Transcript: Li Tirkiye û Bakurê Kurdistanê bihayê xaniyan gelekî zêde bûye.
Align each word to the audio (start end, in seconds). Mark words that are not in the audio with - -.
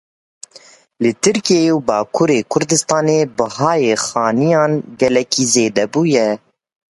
Li 1.03 1.11
Tirkiye 1.23 1.69
û 1.75 1.77
Bakurê 1.87 2.39
Kurdistanê 2.51 3.19
bihayê 3.37 3.95
xaniyan 4.07 4.71
gelekî 4.99 5.43
zêde 5.53 5.85
bûye. 5.93 6.29